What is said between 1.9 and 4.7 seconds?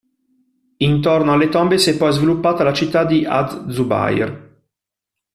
è poi sviluppata la città di Az-Zubayr.